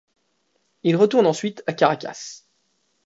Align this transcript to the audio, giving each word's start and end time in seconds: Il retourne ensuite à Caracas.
Il 0.81 0.95
retourne 0.95 1.27
ensuite 1.27 1.61
à 1.67 1.73
Caracas. 1.73 2.47